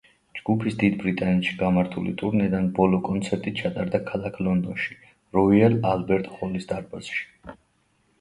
ჯგუფის 0.37 0.75
დიდ 0.83 0.93
ბრიტანეთში 1.01 1.51
გამართული 1.57 2.13
ტურნედან 2.21 2.69
ბოლო 2.79 2.99
კონცერტი 3.07 3.53
ჩატარდა 3.59 4.01
ქალაქ 4.07 4.39
ლონდონში, 4.47 4.97
როიალ 5.39 5.77
ალბერტ 5.91 6.31
ჰოლის 6.39 6.67
დარბაზში. 6.73 7.23